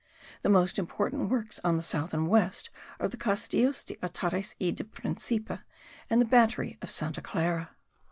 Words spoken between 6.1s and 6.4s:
the